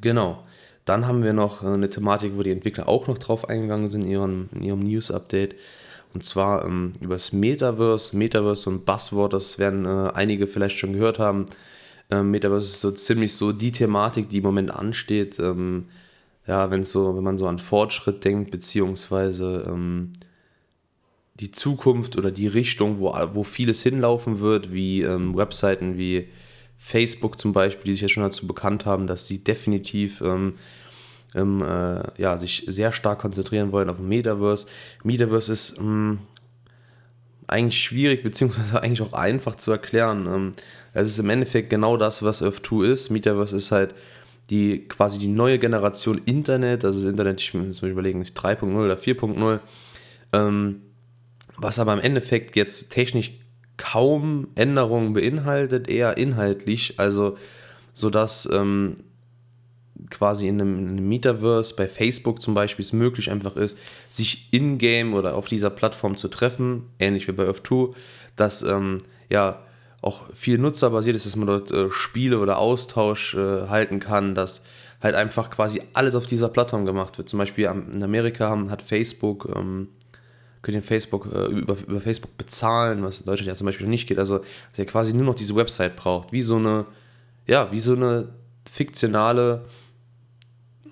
genau. 0.00 0.44
Dann 0.84 1.06
haben 1.06 1.22
wir 1.22 1.32
noch 1.32 1.62
äh, 1.62 1.66
eine 1.66 1.90
Thematik, 1.90 2.32
wo 2.36 2.42
die 2.42 2.50
Entwickler 2.50 2.88
auch 2.88 3.06
noch 3.06 3.18
drauf 3.18 3.48
eingegangen 3.48 3.90
sind 3.90 4.02
in 4.02 4.10
ihrem, 4.10 4.48
in 4.54 4.62
ihrem 4.62 4.80
News-Update. 4.80 5.54
Und 6.14 6.24
zwar 6.24 6.64
ähm, 6.64 6.92
über 7.00 7.14
das 7.14 7.32
Metaverse. 7.32 8.16
Metaverse 8.16 8.62
so 8.62 8.70
ein 8.70 8.84
Buzzword, 8.84 9.32
das 9.32 9.58
werden 9.58 9.84
äh, 9.84 10.10
einige 10.14 10.46
vielleicht 10.46 10.78
schon 10.78 10.94
gehört 10.94 11.18
haben. 11.18 11.46
Ähm, 12.10 12.30
Metaverse 12.30 12.66
ist 12.66 12.80
so 12.80 12.90
ziemlich 12.90 13.34
so 13.34 13.52
die 13.52 13.72
Thematik, 13.72 14.28
die 14.28 14.38
im 14.38 14.44
Moment 14.44 14.70
ansteht. 14.70 15.38
Ähm, 15.38 15.86
ja, 16.46 16.70
wenn 16.70 16.82
so, 16.82 17.14
wenn 17.14 17.22
man 17.24 17.36
so 17.36 17.46
an 17.46 17.58
Fortschritt 17.58 18.24
denkt, 18.24 18.50
beziehungsweise 18.50 19.66
ähm, 19.68 20.12
die 21.34 21.52
Zukunft 21.52 22.16
oder 22.16 22.30
die 22.30 22.48
Richtung, 22.48 22.98
wo, 22.98 23.12
wo 23.34 23.44
vieles 23.44 23.82
hinlaufen 23.82 24.40
wird, 24.40 24.72
wie 24.72 25.02
ähm, 25.02 25.36
Webseiten 25.36 25.98
wie 25.98 26.28
Facebook 26.78 27.38
zum 27.38 27.52
Beispiel, 27.52 27.84
die 27.84 27.92
sich 27.92 28.02
ja 28.02 28.08
schon 28.08 28.22
dazu 28.22 28.46
bekannt 28.46 28.86
haben, 28.86 29.06
dass 29.06 29.26
sie 29.26 29.44
definitiv 29.44 30.20
ähm, 30.20 30.54
ähm, 31.34 31.62
äh, 31.62 32.02
ja, 32.20 32.36
sich 32.36 32.64
sehr 32.66 32.92
stark 32.92 33.18
konzentrieren 33.20 33.72
wollen 33.72 33.90
auf 33.90 33.98
Metaverse. 33.98 34.66
Metaverse 35.04 35.52
ist 35.52 35.78
ähm, 35.78 36.20
eigentlich 37.46 37.80
schwierig, 37.80 38.22
beziehungsweise 38.24 38.82
eigentlich 38.82 39.02
auch 39.02 39.12
einfach 39.12 39.56
zu 39.56 39.70
erklären. 39.70 40.26
Ähm, 40.26 40.52
es 40.94 41.10
ist 41.10 41.18
im 41.18 41.30
Endeffekt 41.30 41.70
genau 41.70 41.96
das, 41.96 42.22
was 42.22 42.42
Earth 42.42 42.66
2 42.66 42.86
ist. 42.86 43.10
Metaverse 43.10 43.56
ist 43.56 43.72
halt 43.72 43.94
die 44.50 44.88
quasi 44.88 45.18
die 45.18 45.28
neue 45.28 45.58
Generation 45.58 46.20
Internet, 46.24 46.84
also 46.84 47.00
das 47.00 47.10
Internet, 47.10 47.40
ich 47.40 47.52
muss 47.52 47.82
mir 47.82 47.90
überlegen, 47.90 48.22
3.0 48.22 48.84
oder 48.84 48.94
4.0, 48.94 49.60
ähm, 50.32 50.82
was 51.56 51.78
aber 51.78 51.92
im 51.92 52.00
Endeffekt 52.00 52.56
jetzt 52.56 52.90
technisch 52.90 53.32
kaum 53.76 54.48
Änderungen 54.54 55.12
beinhaltet, 55.12 55.88
eher 55.88 56.16
inhaltlich, 56.16 56.94
also 56.98 57.36
sodass 57.92 58.48
ähm, 58.50 58.96
quasi 60.10 60.48
in 60.48 60.60
einem, 60.60 60.78
in 60.78 60.88
einem 60.88 61.08
Metaverse 61.08 61.74
bei 61.74 61.88
Facebook 61.88 62.40
zum 62.40 62.54
Beispiel 62.54 62.84
es 62.84 62.92
möglich 62.92 63.30
einfach 63.30 63.56
ist, 63.56 63.78
sich 64.10 64.48
in-game 64.52 65.14
oder 65.14 65.34
auf 65.34 65.48
dieser 65.48 65.70
Plattform 65.70 66.16
zu 66.16 66.28
treffen, 66.28 66.84
ähnlich 66.98 67.28
wie 67.28 67.32
bei 67.32 67.48
Earth2, 67.48 67.94
dass 68.36 68.62
ähm, 68.62 68.98
ja 69.28 69.62
auch 70.00 70.32
viel 70.32 70.58
nutzerbasiert 70.58 71.16
ist, 71.16 71.26
dass 71.26 71.36
man 71.36 71.48
dort 71.48 71.70
äh, 71.70 71.90
Spiele 71.90 72.38
oder 72.38 72.58
Austausch 72.58 73.34
äh, 73.34 73.68
halten 73.68 73.98
kann, 73.98 74.34
dass 74.34 74.64
halt 75.02 75.14
einfach 75.14 75.50
quasi 75.50 75.82
alles 75.92 76.14
auf 76.14 76.26
dieser 76.26 76.48
Plattform 76.48 76.84
gemacht 76.84 77.18
wird. 77.18 77.28
Zum 77.28 77.38
Beispiel 77.38 77.70
in 77.92 78.02
Amerika 78.02 78.56
hat 78.68 78.82
Facebook, 78.82 79.48
ähm, 79.54 79.88
könnt 80.62 80.76
ihr 80.76 80.82
Facebook 80.82 81.26
äh, 81.32 81.46
über, 81.46 81.76
über 81.86 82.00
Facebook 82.00 82.36
bezahlen, 82.36 83.02
was 83.02 83.20
in 83.20 83.26
Deutschland 83.26 83.48
ja 83.48 83.54
zum 83.54 83.66
Beispiel 83.66 83.86
nicht 83.86 84.08
geht. 84.08 84.18
Also, 84.18 84.38
dass 84.38 84.78
ihr 84.78 84.86
quasi 84.86 85.14
nur 85.14 85.24
noch 85.24 85.34
diese 85.34 85.54
Website 85.54 85.96
braucht, 85.96 86.32
wie 86.32 86.42
so 86.42 86.56
eine, 86.56 86.86
ja, 87.46 87.70
wie 87.70 87.80
so 87.80 87.94
eine 87.94 88.28
fiktionale, 88.70 89.64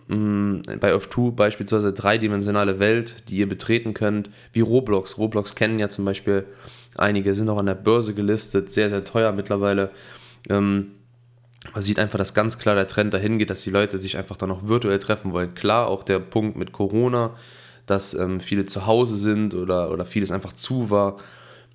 mm, 0.08 0.62
bei 0.80 0.94
Off2 0.94 1.32
beispielsweise 1.32 1.92
dreidimensionale 1.92 2.78
Welt, 2.78 3.28
die 3.28 3.36
ihr 3.36 3.48
betreten 3.48 3.94
könnt, 3.94 4.30
wie 4.52 4.60
Roblox. 4.60 5.18
Roblox 5.18 5.54
kennen 5.54 5.78
ja 5.78 5.88
zum 5.88 6.04
Beispiel 6.04 6.46
Einige 6.98 7.34
sind 7.34 7.48
auch 7.48 7.58
an 7.58 7.66
der 7.66 7.74
Börse 7.74 8.14
gelistet, 8.14 8.70
sehr, 8.70 8.90
sehr 8.90 9.04
teuer 9.04 9.32
mittlerweile. 9.32 9.90
Ähm, 10.48 10.92
man 11.72 11.82
sieht 11.82 11.98
einfach, 11.98 12.18
dass 12.18 12.34
ganz 12.34 12.58
klar 12.58 12.74
der 12.74 12.86
Trend 12.86 13.12
dahin 13.12 13.38
geht, 13.38 13.50
dass 13.50 13.62
die 13.62 13.70
Leute 13.70 13.98
sich 13.98 14.16
einfach 14.16 14.36
dann 14.36 14.50
auch 14.50 14.66
virtuell 14.68 14.98
treffen 14.98 15.32
wollen. 15.32 15.54
Klar, 15.54 15.88
auch 15.88 16.04
der 16.04 16.20
Punkt 16.20 16.56
mit 16.56 16.72
Corona, 16.72 17.36
dass 17.86 18.14
ähm, 18.14 18.40
viele 18.40 18.66
zu 18.66 18.86
Hause 18.86 19.16
sind 19.16 19.54
oder, 19.54 19.90
oder 19.90 20.06
vieles 20.06 20.30
einfach 20.30 20.52
zu 20.52 20.90
war, 20.90 21.16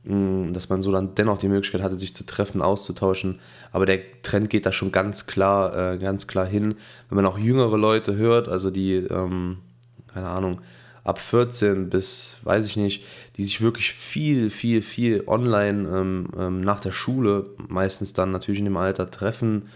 dass 0.04 0.70
man 0.70 0.82
so 0.82 0.92
dann 0.92 1.14
dennoch 1.14 1.38
die 1.38 1.48
Möglichkeit 1.48 1.84
hatte, 1.84 1.98
sich 1.98 2.16
zu 2.16 2.26
treffen, 2.26 2.62
auszutauschen. 2.62 3.40
Aber 3.72 3.86
der 3.86 4.00
Trend 4.24 4.50
geht 4.50 4.66
da 4.66 4.72
schon 4.72 4.92
ganz 4.92 5.28
klar, 5.28 5.94
äh, 5.94 5.98
ganz 6.00 6.26
klar 6.26 6.46
hin. 6.46 6.76
Wenn 7.10 7.18
man 7.18 7.26
auch 7.28 7.38
jüngere 7.38 7.78
Leute 7.78 8.16
hört, 8.16 8.50
also 8.50 8.72
die, 8.72 8.96
ähm, 8.96 9.58
keine 10.12 10.28
Ahnung, 10.28 10.62
ab 11.04 11.20
14 11.20 11.90
bis, 11.90 12.38
weiß 12.44 12.66
ich 12.66 12.78
nicht, 12.78 13.04
die 13.38 13.44
sich 13.44 13.62
wirklich 13.62 13.94
viel, 13.94 14.50
viel, 14.50 14.82
viel 14.82 15.24
online 15.28 15.88
ähm, 15.90 16.28
ähm, 16.38 16.62
nach 16.62 16.80
der 16.80 16.92
Schule, 16.92 17.46
meistens 17.68 18.14
dann 18.14 18.32
natürlich 18.32 18.60
in 18.60 18.66
dem 18.66 18.78
Alter, 18.78 19.12
treffen 19.12 19.70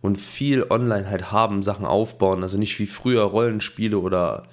und 0.00 0.20
viel 0.20 0.64
online 0.70 1.10
halt 1.10 1.32
haben, 1.32 1.62
Sachen 1.64 1.86
aufbauen. 1.86 2.42
Also 2.42 2.56
nicht 2.56 2.78
wie 2.78 2.86
früher 2.86 3.22
Rollenspiele 3.22 3.98
oder 3.98 4.44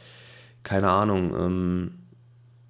keine 0.63 0.89
Ahnung, 0.89 1.33
ähm, 1.39 1.91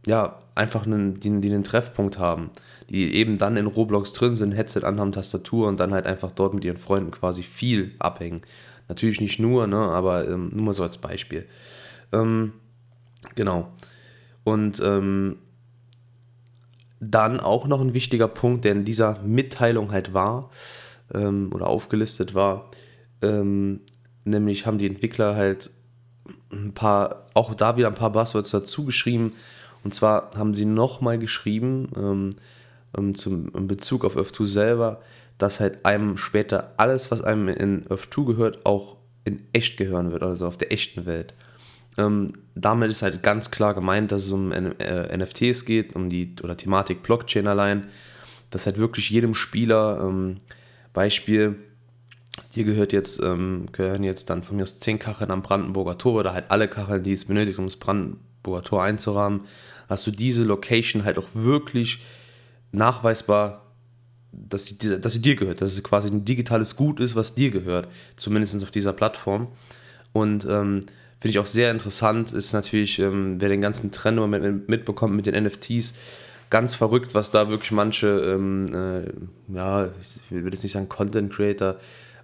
ja, 0.05 0.39
einfach 0.59 0.85
einen, 0.85 1.19
die, 1.19 1.41
die 1.41 1.49
einen 1.49 1.63
Treffpunkt 1.63 2.19
haben, 2.19 2.51
die 2.89 3.15
eben 3.15 3.37
dann 3.37 3.57
in 3.57 3.65
Roblox 3.65 4.13
drin 4.13 4.35
sind, 4.35 4.51
Headset 4.51 4.83
anhaben, 4.83 5.11
Tastatur 5.11 5.67
und 5.67 5.79
dann 5.79 5.93
halt 5.93 6.05
einfach 6.05 6.31
dort 6.31 6.53
mit 6.53 6.63
ihren 6.63 6.77
Freunden 6.77 7.11
quasi 7.11 7.43
viel 7.43 7.95
abhängen. 7.99 8.41
Natürlich 8.87 9.21
nicht 9.21 9.39
nur, 9.39 9.67
ne, 9.67 9.77
aber 9.77 10.27
ähm, 10.27 10.49
nur 10.53 10.65
mal 10.65 10.73
so 10.73 10.83
als 10.83 10.97
Beispiel. 10.97 11.45
Ähm, 12.11 12.53
Genau. 13.35 13.71
Und 14.43 14.81
ähm, 14.83 15.37
dann 16.99 17.39
auch 17.39 17.67
noch 17.67 17.81
ein 17.81 17.93
wichtiger 17.93 18.27
Punkt, 18.27 18.65
der 18.65 18.73
in 18.73 18.85
dieser 18.85 19.19
Mitteilung 19.21 19.91
halt 19.91 20.13
war 20.13 20.49
ähm, 21.13 21.51
oder 21.53 21.67
aufgelistet 21.67 22.33
war, 22.33 22.69
ähm, 23.21 23.81
nämlich 24.25 24.65
haben 24.65 24.77
die 24.77 24.87
Entwickler 24.87 25.35
halt 25.35 25.71
ein 26.51 26.73
paar, 26.73 27.27
auch 27.33 27.53
da 27.53 27.77
wieder 27.77 27.87
ein 27.87 27.95
paar 27.95 28.11
Buzzwords 28.11 28.51
dazu 28.51 28.85
geschrieben. 28.85 29.33
Und 29.83 29.93
zwar 29.93 30.31
haben 30.35 30.53
sie 30.53 30.65
nochmal 30.65 31.17
geschrieben, 31.17 31.89
ähm, 31.97 32.29
ähm, 32.97 33.15
zum, 33.15 33.53
in 33.55 33.67
Bezug 33.67 34.03
auf 34.03 34.17
Earth 34.17 34.35
2 34.35 34.45
selber, 34.45 35.01
dass 35.37 35.59
halt 35.59 35.85
einem 35.85 36.17
später 36.17 36.73
alles, 36.77 37.11
was 37.11 37.21
einem 37.21 37.47
in 37.47 37.85
Earth 37.89 38.09
2 38.13 38.23
gehört, 38.23 38.65
auch 38.65 38.97
in 39.25 39.41
echt 39.53 39.77
gehören 39.77 40.11
wird, 40.11 40.23
also 40.23 40.47
auf 40.47 40.57
der 40.57 40.71
echten 40.71 41.05
Welt. 41.05 41.33
Ähm, 41.97 42.33
damit 42.55 42.89
ist 42.89 43.01
halt 43.01 43.23
ganz 43.23 43.51
klar 43.51 43.73
gemeint, 43.73 44.11
dass 44.11 44.25
es 44.25 44.31
um 44.31 44.51
äh, 44.51 45.17
NFTs 45.17 45.65
geht, 45.65 45.95
um 45.95 46.09
die 46.09 46.35
oder 46.41 46.57
Thematik 46.57 47.03
Blockchain 47.03 47.47
allein, 47.47 47.87
dass 48.49 48.65
halt 48.65 48.77
wirklich 48.77 49.09
jedem 49.09 49.33
Spieler, 49.33 50.01
ähm, 50.03 50.37
Beispiel, 50.93 51.55
hier 52.51 52.63
gehört 52.63 52.93
jetzt, 52.93 53.21
ähm, 53.21 53.67
gehören 53.71 54.03
jetzt 54.03 54.29
dann 54.29 54.43
von 54.43 54.57
mir 54.57 54.63
aus 54.63 54.79
10 54.79 54.97
Kacheln 54.97 55.31
am 55.31 55.41
Brandenburger 55.41 55.97
Tor 55.97 56.21
oder 56.21 56.33
halt 56.33 56.45
alle 56.49 56.67
Kacheln, 56.67 57.03
die 57.03 57.13
es 57.13 57.25
benötigt, 57.25 57.59
um 57.59 57.65
das 57.65 57.75
Brandenburger 57.75 58.28
Tor 58.43 58.83
einzurahmen, 58.83 59.41
hast 59.87 60.07
du 60.07 60.11
diese 60.11 60.43
Location 60.43 61.03
halt 61.03 61.17
auch 61.17 61.29
wirklich 61.33 62.01
nachweisbar, 62.71 63.65
dass 64.31 64.65
sie, 64.65 64.77
dass 64.77 65.13
sie 65.13 65.21
dir 65.21 65.35
gehört, 65.35 65.61
dass 65.61 65.73
es 65.73 65.83
quasi 65.83 66.09
ein 66.09 66.25
digitales 66.25 66.75
Gut 66.75 66.99
ist, 66.99 67.15
was 67.15 67.35
dir 67.35 67.51
gehört, 67.51 67.87
zumindest 68.15 68.61
auf 68.63 68.71
dieser 68.71 68.93
Plattform. 68.93 69.47
Und 70.13 70.45
ähm, 70.45 70.85
Finde 71.19 71.31
ich 71.31 71.39
auch 71.39 71.45
sehr 71.45 71.69
interessant, 71.71 72.31
ist 72.31 72.53
natürlich, 72.53 72.97
ähm, 72.99 73.41
wer 73.41 73.49
den 73.49 73.59
ganzen 73.59 73.91
Trend 73.91 74.25
mit, 74.29 74.69
mitbekommt 74.69 75.15
mit 75.15 75.25
den 75.25 75.43
NFTs, 75.43 75.93
ganz 76.49 76.75
verrückt, 76.75 77.13
was 77.13 77.29
da 77.29 77.49
wirklich 77.49 77.71
manche, 77.71 78.07
ähm, 78.07 78.65
äh, 78.73 79.53
ja, 79.53 79.89
ich 79.99 80.31
würde 80.31 80.55
jetzt 80.55 80.63
nicht 80.63 80.71
sagen 80.71 80.87
Content 80.87 81.33
Creator, 81.33 81.75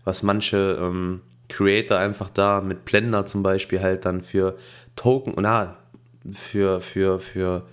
was 0.06 0.24
manche 0.24 0.80
ähm, 0.82 1.22
Creator 1.50 1.98
einfach 1.98 2.30
da 2.30 2.62
mit 2.62 2.86
Blender 2.86 3.26
zum 3.26 3.44
Beispiel 3.44 3.82
halt 3.82 4.06
dann 4.06 4.22
für 4.22 4.58
Token, 4.96 5.34
na, 5.38 5.78
für, 6.32 6.82
für, 6.82 7.20
für 7.20 7.68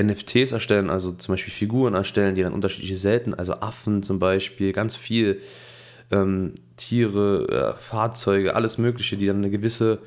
NFTs 0.00 0.52
erstellen, 0.52 0.90
also 0.90 1.12
zum 1.12 1.32
Beispiel 1.34 1.52
Figuren 1.52 1.94
erstellen, 1.94 2.34
die 2.34 2.42
dann 2.42 2.52
unterschiedliche 2.52 2.96
selten, 2.96 3.34
also 3.34 3.54
Affen 3.60 4.02
zum 4.02 4.18
Beispiel, 4.18 4.72
ganz 4.72 4.96
viel 4.96 5.40
ähm, 6.10 6.54
Tiere, 6.76 7.74
äh, 7.78 7.80
Fahrzeuge, 7.82 8.54
alles 8.54 8.78
Mögliche, 8.78 9.16
die 9.16 9.26
dann 9.26 9.38
eine 9.38 9.50
gewisse 9.50 10.00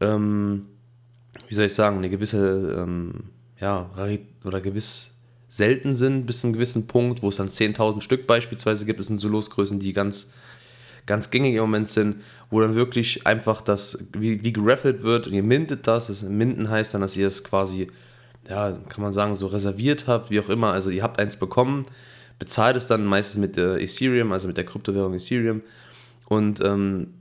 ähm, 0.00 0.66
wie 1.48 1.54
soll 1.54 1.66
ich 1.66 1.74
sagen, 1.74 1.98
eine 1.98 2.10
gewisse, 2.10 2.76
ähm, 2.78 3.12
ja, 3.60 3.90
oder 4.44 4.60
gewiss 4.60 5.14
selten 5.48 5.94
sind 5.94 6.26
bis 6.26 6.40
zu 6.40 6.46
einem 6.46 6.54
gewissen 6.54 6.86
Punkt, 6.86 7.22
wo 7.22 7.30
es 7.30 7.36
dann 7.36 7.48
10.000 7.48 8.02
Stück 8.02 8.26
beispielsweise 8.26 8.84
gibt. 8.84 9.00
Das 9.00 9.06
sind 9.06 9.18
so 9.18 9.28
Losgrößen, 9.28 9.80
die 9.80 9.92
ganz, 9.94 10.32
ganz 11.08 11.30
gängig 11.30 11.54
im 11.54 11.62
Moment 11.62 11.88
sind, 11.88 12.22
wo 12.50 12.60
dann 12.60 12.76
wirklich 12.76 13.26
einfach 13.26 13.60
das, 13.60 14.08
wie, 14.16 14.44
wie 14.44 14.52
geraffelt 14.52 15.02
wird 15.02 15.26
und 15.26 15.32
ihr 15.32 15.42
mintet 15.42 15.88
das. 15.88 16.06
das 16.06 16.22
Minden 16.22 16.70
heißt 16.70 16.94
dann, 16.94 17.00
dass 17.00 17.16
ihr 17.16 17.26
es 17.26 17.42
quasi, 17.42 17.88
ja, 18.48 18.78
kann 18.88 19.02
man 19.02 19.12
sagen, 19.12 19.34
so 19.34 19.48
reserviert 19.48 20.06
habt, 20.06 20.30
wie 20.30 20.38
auch 20.38 20.48
immer. 20.48 20.72
Also 20.72 20.90
ihr 20.90 21.02
habt 21.02 21.18
eins 21.18 21.36
bekommen, 21.36 21.84
bezahlt 22.38 22.76
es 22.76 22.86
dann 22.86 23.04
meistens 23.04 23.40
mit 23.40 23.56
der 23.56 23.80
Ethereum, 23.80 24.30
also 24.30 24.46
mit 24.46 24.56
der 24.56 24.64
Kryptowährung 24.64 25.14
Ethereum. 25.14 25.62
Und 26.26 26.64
ähm, 26.64 27.14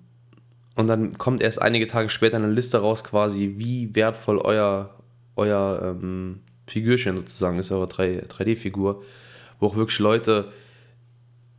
und 0.77 0.86
dann 0.86 1.17
kommt 1.17 1.41
erst 1.41 1.60
einige 1.60 1.88
Tage 1.88 2.08
später 2.08 2.36
eine 2.36 2.51
Liste 2.51 2.77
raus, 2.77 3.03
quasi, 3.03 3.56
wie 3.58 3.96
wertvoll 3.96 4.38
euer, 4.38 4.91
euer 5.36 5.82
ähm, 5.84 6.41
Figürchen 6.67 7.17
sozusagen 7.17 7.58
ist, 7.58 7.72
eure 7.72 7.88
3, 7.88 8.25
3D-Figur, 8.27 9.03
wo 9.60 9.65
auch 9.65 9.75
wirklich 9.75 9.98
Leute 9.98 10.51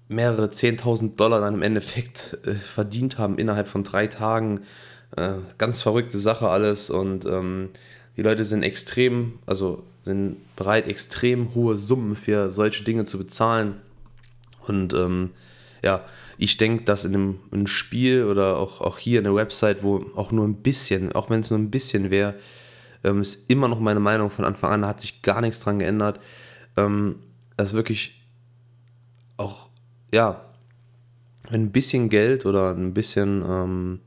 mehrere 0.08 0.46
10.000 0.46 1.16
Dollar 1.16 1.40
dann 1.40 1.54
im 1.54 1.62
Endeffekt 1.62 2.38
äh, 2.44 2.54
verdient 2.54 3.18
haben 3.18 3.38
innerhalb 3.38 3.68
von 3.68 3.84
drei 3.84 4.06
Tagen. 4.06 4.62
Äh, 5.16 5.34
ganz 5.58 5.82
verrückte 5.82 6.18
Sache 6.18 6.48
alles 6.48 6.90
und 6.90 7.24
ähm, 7.24 7.70
die 8.16 8.22
Leute 8.22 8.44
sind 8.44 8.62
extrem, 8.62 9.38
also 9.46 9.84
sind 10.02 10.36
bereit, 10.56 10.88
extrem 10.88 11.54
hohe 11.54 11.76
Summen 11.76 12.16
für 12.16 12.50
solche 12.50 12.82
Dinge 12.82 13.04
zu 13.04 13.18
bezahlen. 13.18 13.76
Und 14.66 14.92
ähm, 14.92 15.30
ja, 15.82 16.04
ich 16.36 16.56
denke, 16.56 16.84
dass 16.84 17.04
in 17.04 17.14
einem, 17.14 17.40
in 17.50 17.58
einem, 17.58 17.66
Spiel 17.66 18.24
oder 18.24 18.58
auch, 18.58 18.80
auch 18.80 18.98
hier 18.98 19.18
in 19.18 19.24
der 19.24 19.34
Website, 19.34 19.82
wo 19.82 20.04
auch 20.16 20.32
nur 20.32 20.46
ein 20.46 20.62
bisschen, 20.62 21.12
auch 21.12 21.30
wenn 21.30 21.40
es 21.40 21.50
nur 21.50 21.58
ein 21.58 21.70
bisschen 21.70 22.10
wäre, 22.10 22.34
ähm, 23.04 23.20
ist 23.20 23.50
immer 23.50 23.68
noch 23.68 23.80
meine 23.80 24.00
Meinung 24.00 24.30
von 24.30 24.44
Anfang 24.44 24.70
an, 24.70 24.82
da 24.82 24.88
hat 24.88 25.00
sich 25.00 25.22
gar 25.22 25.40
nichts 25.40 25.60
dran 25.60 25.78
geändert, 25.78 26.20
ähm, 26.76 27.16
dass 27.56 27.72
wirklich 27.72 28.20
auch, 29.36 29.68
ja, 30.12 30.44
ein 31.50 31.70
bisschen 31.70 32.08
Geld 32.08 32.46
oder 32.46 32.70
ein 32.74 32.94
bisschen, 32.94 33.42
ähm, 33.48 34.00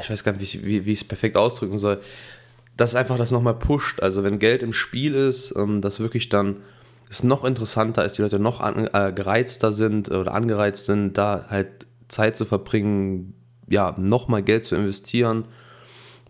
ich 0.00 0.10
weiß 0.10 0.24
gar 0.24 0.32
nicht, 0.32 0.62
wie, 0.62 0.66
wie, 0.66 0.86
wie 0.86 0.92
ich 0.92 1.02
es 1.02 1.08
perfekt 1.08 1.36
ausdrücken 1.36 1.78
soll, 1.78 2.00
dass 2.76 2.94
einfach 2.94 3.18
das 3.18 3.30
nochmal 3.30 3.54
pusht. 3.54 4.02
Also 4.02 4.22
wenn 4.22 4.38
Geld 4.38 4.62
im 4.62 4.72
Spiel 4.72 5.14
ist, 5.14 5.54
ähm, 5.56 5.80
dass 5.80 6.00
wirklich 6.00 6.28
dann 6.28 6.56
es 7.08 7.22
noch 7.22 7.44
interessanter 7.44 8.04
ist, 8.04 8.18
die 8.18 8.22
Leute 8.22 8.38
noch 8.38 8.60
an, 8.60 8.88
äh, 8.92 9.12
gereizter 9.14 9.72
sind 9.72 10.10
oder 10.10 10.34
angereizt 10.34 10.86
sind, 10.86 11.16
da 11.16 11.46
halt 11.48 11.86
Zeit 12.08 12.36
zu 12.36 12.44
verbringen, 12.44 13.34
ja, 13.68 13.94
nochmal 13.98 14.42
Geld 14.42 14.64
zu 14.64 14.74
investieren, 14.74 15.44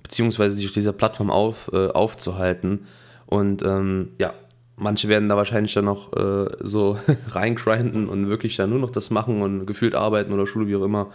beziehungsweise 0.02 0.54
sich 0.54 0.66
auf 0.66 0.72
dieser 0.72 0.92
Plattform 0.92 1.30
auf, 1.30 1.70
äh, 1.72 1.88
aufzuhalten. 1.88 2.86
Und 3.26 3.62
ähm, 3.62 4.10
ja, 4.18 4.34
manche 4.76 5.08
werden 5.08 5.28
da 5.28 5.36
wahrscheinlich 5.36 5.74
dann 5.74 5.86
noch 5.86 6.12
äh, 6.14 6.48
so 6.60 6.98
reingrinden 7.30 8.08
und 8.08 8.28
wirklich 8.28 8.56
dann 8.56 8.70
nur 8.70 8.78
noch 8.78 8.90
das 8.90 9.10
machen 9.10 9.42
und 9.42 9.66
gefühlt 9.66 9.94
arbeiten 9.94 10.32
oder 10.32 10.46
Schule, 10.46 10.68
wie 10.68 10.76
auch 10.76 10.84
immer. 10.84 11.10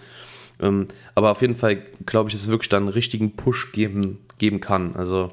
Ähm, 0.59 0.87
aber 1.15 1.31
auf 1.31 1.41
jeden 1.41 1.55
Fall 1.55 1.83
glaube 2.05 2.29
ich, 2.29 2.35
dass 2.35 2.43
es 2.43 2.49
wirklich 2.49 2.69
dann 2.69 2.83
einen 2.83 2.93
richtigen 2.93 3.35
Push 3.35 3.71
geben, 3.71 4.19
geben 4.37 4.59
kann. 4.59 4.95
Also 4.95 5.31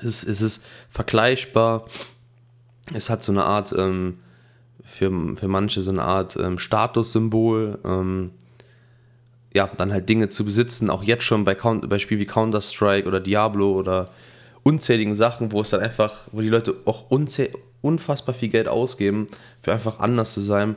es, 0.00 0.24
es 0.24 0.40
ist 0.40 0.64
vergleichbar. 0.90 1.86
Es 2.92 3.10
hat 3.10 3.22
so 3.22 3.32
eine 3.32 3.44
Art, 3.44 3.74
ähm, 3.76 4.18
für, 4.84 5.10
für 5.36 5.48
manche 5.48 5.80
so 5.82 5.90
eine 5.90 6.02
Art 6.02 6.36
ähm, 6.36 6.58
Statussymbol. 6.58 7.78
Ähm, 7.84 8.30
ja, 9.54 9.66
dann 9.76 9.92
halt 9.92 10.08
Dinge 10.08 10.28
zu 10.28 10.44
besitzen, 10.44 10.90
auch 10.90 11.02
jetzt 11.02 11.24
schon 11.24 11.44
bei, 11.44 11.54
bei 11.54 11.98
Spielen 11.98 12.20
wie 12.20 12.26
Counter-Strike 12.26 13.06
oder 13.06 13.20
Diablo 13.20 13.72
oder 13.72 14.10
unzähligen 14.62 15.14
Sachen, 15.14 15.52
wo 15.52 15.60
es 15.60 15.70
dann 15.70 15.80
einfach, 15.80 16.28
wo 16.32 16.40
die 16.40 16.48
Leute 16.48 16.76
auch 16.84 17.10
unfassbar 17.10 18.34
viel 18.34 18.48
Geld 18.48 18.68
ausgeben, 18.68 19.28
für 19.60 19.72
einfach 19.72 19.98
anders 19.98 20.32
zu 20.32 20.40
sein. 20.40 20.76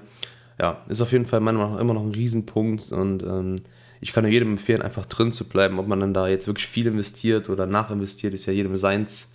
Ja, 0.59 0.81
ist 0.87 1.01
auf 1.01 1.11
jeden 1.11 1.25
Fall 1.25 1.41
meiner 1.41 1.59
Meinung 1.59 1.73
nach 1.73 1.81
immer 1.81 1.93
noch 1.93 2.03
ein 2.03 2.13
Riesenpunkt 2.13 2.91
und 2.91 3.23
ähm, 3.23 3.55
ich 4.01 4.13
kann 4.13 4.27
jedem 4.27 4.51
empfehlen, 4.51 4.81
einfach 4.81 5.05
drin 5.05 5.31
zu 5.31 5.47
bleiben. 5.49 5.79
Ob 5.79 5.87
man 5.87 5.99
dann 5.99 6.13
da 6.13 6.27
jetzt 6.27 6.47
wirklich 6.47 6.67
viel 6.67 6.87
investiert 6.87 7.49
oder 7.49 7.65
nachinvestiert, 7.65 8.33
ist 8.33 8.45
ja 8.45 8.53
jedem 8.53 8.77
seins 8.77 9.33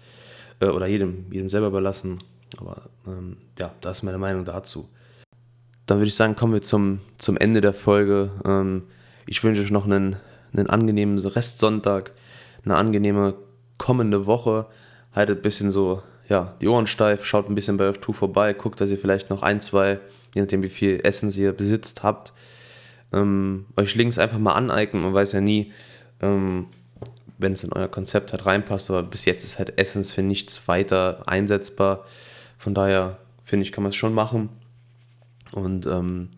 äh, 0.61 0.67
oder 0.67 0.87
jedem, 0.87 1.27
jedem 1.31 1.49
selber 1.49 1.69
überlassen. 1.69 2.23
Aber 2.57 2.83
ähm, 3.07 3.37
ja, 3.59 3.73
da 3.81 3.91
ist 3.91 4.03
meine 4.03 4.19
Meinung 4.19 4.45
dazu. 4.45 4.89
Dann 5.87 5.99
würde 5.99 6.09
ich 6.09 6.15
sagen, 6.15 6.37
kommen 6.37 6.53
wir 6.53 6.63
zum, 6.63 7.01
zum 7.19 7.37
Ende 7.37 7.61
der 7.61 7.73
Folge. 7.73 8.31
Ähm, 8.45 8.85
ich 9.27 9.43
wünsche 9.43 9.63
euch 9.63 9.71
noch 9.71 9.85
einen, 9.85 10.17
einen 10.53 10.69
angenehmen 10.69 11.19
Restsonntag, 11.19 12.13
eine 12.65 12.77
angenehme 12.77 13.35
kommende 13.81 14.27
Woche. 14.27 14.67
Haltet 15.13 15.41
ein 15.41 15.43
bisschen 15.43 15.73
so 15.73 16.03
ja, 16.31 16.55
die 16.61 16.69
Ohren 16.69 16.87
steif, 16.87 17.25
schaut 17.25 17.51
ein 17.51 17.57
bisschen 17.57 17.77
bei 17.77 17.89
F2 17.91 18.13
vorbei, 18.13 18.53
guckt, 18.53 18.81
dass 18.81 18.91
ihr 18.91 18.99
vielleicht 18.99 19.29
noch 19.31 19.43
ein, 19.43 19.61
zwei, 19.61 19.99
je 20.33 20.41
nachdem 20.41 20.63
wie 20.63 20.69
viel 20.69 21.01
Essen 21.03 21.29
ihr 21.31 21.53
besitzt 21.53 22.05
habt, 22.05 22.33
ähm, 23.13 23.67
euch 23.77 23.97
Links 23.97 24.17
einfach 24.19 24.39
mal 24.39 24.53
aneignen. 24.53 25.03
Man 25.03 25.13
weiß 25.13 25.33
ja 25.33 25.41
nie, 25.41 25.73
ähm, 26.23 26.67
wenn 27.37 27.55
es 27.55 27.65
in 27.65 27.73
euer 27.73 27.89
Konzept 27.89 28.33
halt 28.33 28.47
reinpasst, 28.47 28.91
aber 28.91 29.03
bis 29.03 29.25
jetzt 29.25 29.45
ist 29.45 29.59
halt 29.59 29.77
Essence 29.77 30.13
für 30.13 30.23
nichts 30.23 30.69
weiter 30.69 31.25
einsetzbar. 31.27 32.05
Von 32.59 32.75
daher 32.75 33.19
finde 33.43 33.65
ich, 33.65 33.73
kann 33.73 33.83
man 33.83 33.91
es 33.91 33.97
schon 33.97 34.15
machen. 34.15 34.51
Und 35.51 35.87
ähm, 35.87 36.29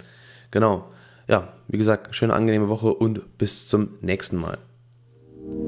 genau, 0.50 0.86
ja, 1.28 1.52
wie 1.68 1.76
gesagt, 1.76 2.14
schöne 2.16 2.32
angenehme 2.32 2.70
Woche 2.70 2.94
und 2.94 3.36
bis 3.36 3.68
zum 3.68 3.90
nächsten 4.00 4.38
Mal. 4.38 4.56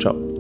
Ciao. 0.01 0.34